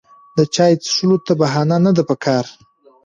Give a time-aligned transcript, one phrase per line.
[0.37, 2.45] د چای څښلو ته بهانه نه ده پکار.